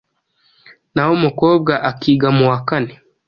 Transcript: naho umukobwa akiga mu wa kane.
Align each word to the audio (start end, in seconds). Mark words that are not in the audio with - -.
naho 0.93 1.11
umukobwa 1.17 1.73
akiga 1.89 2.27
mu 2.37 2.43
wa 2.49 2.59
kane. 2.67 2.93